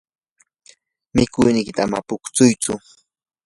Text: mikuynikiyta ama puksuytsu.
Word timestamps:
mikuynikiyta 1.15 1.81
ama 1.85 1.99
puksuytsu. 2.07 2.73